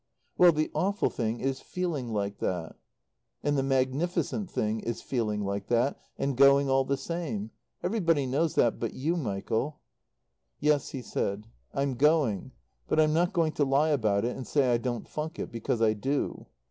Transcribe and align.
"Well 0.35 0.51
the 0.51 0.71
awful 0.73 1.11
thing 1.11 1.41
is 1.41 1.61
'feeling 1.61 2.11
like 2.11 2.39
that.'" 2.39 2.75
"And 3.43 3.55
the 3.55 3.61
magnificent 3.61 4.49
thing 4.49 4.79
is 4.79 4.99
'feeling 4.99 5.43
like 5.45 5.67
that,' 5.67 6.01
and 6.17 6.35
going 6.35 6.71
all 6.71 6.83
the 6.83 6.97
same. 6.97 7.51
Everybody 7.83 8.25
knows 8.25 8.55
that 8.55 8.79
but 8.79 8.95
you, 8.95 9.15
Michael." 9.15 9.79
"Yes," 10.59 10.89
he 10.89 11.03
said. 11.03 11.45
"I'm 11.71 11.93
going. 11.93 12.51
But 12.87 12.99
I'm 12.99 13.13
not 13.13 13.31
going 13.31 13.51
to 13.51 13.63
lie 13.63 13.89
about 13.89 14.25
it 14.25 14.35
and 14.35 14.47
say 14.47 14.71
I 14.73 14.77
don't 14.79 15.07
funk 15.07 15.37
it. 15.37 15.51
Because 15.51 15.83
I 15.83 15.93
do." 15.93 16.47